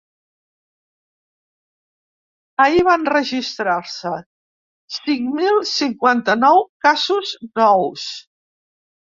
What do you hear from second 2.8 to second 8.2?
van registrar-se cinc mil cinquanta-nou casos nous.